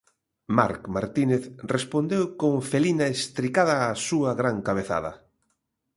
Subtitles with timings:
[0.57, 1.43] Marc Martínez
[1.75, 5.11] respondeu con felina estricada á súa gran cabezada.